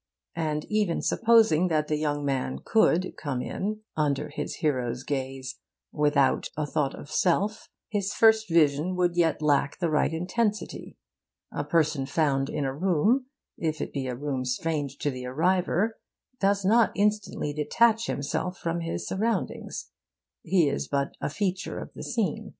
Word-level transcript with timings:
And 0.37 0.65
even 0.67 1.03
supposing 1.03 1.67
that 1.67 1.87
the 1.87 1.95
young 1.95 2.25
man 2.25 2.57
could 2.65 3.15
come 3.17 3.39
in 3.39 3.81
under 3.95 4.29
his 4.29 4.55
hero's 4.55 5.03
gaze 5.03 5.59
without 5.91 6.49
a 6.57 6.65
thought 6.65 6.95
of 6.95 7.11
self, 7.11 7.69
his 7.87 8.11
first 8.11 8.49
vision 8.49 8.95
would 8.95 9.15
yet 9.15 9.43
lack 9.43 9.77
the 9.77 9.91
right 9.91 10.11
intensity. 10.11 10.97
A 11.53 11.63
person 11.63 12.07
found 12.07 12.49
in 12.49 12.65
a 12.65 12.73
room, 12.73 13.27
if 13.59 13.79
it 13.79 13.93
be 13.93 14.07
a 14.07 14.15
room 14.15 14.43
strange 14.43 14.97
to 14.97 15.11
the 15.11 15.27
arriver, 15.27 15.99
does 16.39 16.65
not 16.65 16.91
instantly 16.95 17.53
detach 17.53 18.07
himself 18.07 18.57
from 18.57 18.79
his 18.79 19.07
surroundings. 19.07 19.91
He 20.41 20.67
is 20.67 20.87
but 20.87 21.11
a 21.21 21.29
feature 21.29 21.77
of 21.77 21.91
the 21.93 22.01
scene. 22.01 22.49